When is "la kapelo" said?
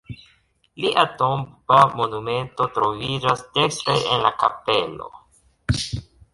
4.27-5.15